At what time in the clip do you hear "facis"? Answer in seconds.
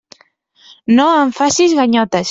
1.41-1.81